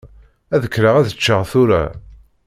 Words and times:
Ad 0.55 0.63
kkreɣ 0.69 0.95
ad 0.97 1.11
ččeɣ 1.17 1.41
tura. 1.51 1.83